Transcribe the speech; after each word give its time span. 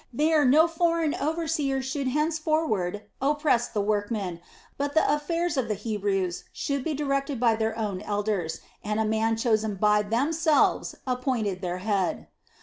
There 0.11 0.43
no 0.43 0.67
foreign 0.67 1.13
overseer 1.13 1.79
should 1.83 2.07
henceforward 2.07 3.03
oppress 3.21 3.67
the 3.67 3.81
workmen, 3.81 4.39
but 4.75 4.95
the 4.95 5.13
affairs 5.13 5.57
of 5.57 5.67
the 5.67 5.75
Hebrews 5.75 6.45
should 6.51 6.83
be 6.83 6.95
directed 6.95 7.39
by 7.39 7.55
their 7.55 7.77
own 7.77 8.01
elders, 8.01 8.61
and 8.83 8.99
a 8.99 9.05
man 9.05 9.37
chosen 9.37 9.75
by 9.75 10.01
themselves 10.01 10.95
appointed 11.05 11.61
their 11.61 11.77
head. 11.85 12.25